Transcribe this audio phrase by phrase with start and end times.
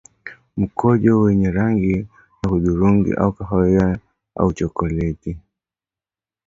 [0.57, 2.07] Mkojo wenye rangi
[2.43, 3.99] ya hudhurungi au kahawia
[4.35, 5.37] au chokoleti